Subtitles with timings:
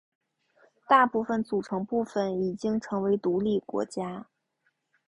[0.89, 4.25] 大部分组成部分已经成为独立国家。